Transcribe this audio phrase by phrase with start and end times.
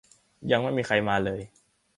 [0.51, 1.41] ยังไม่มีใครมาเลย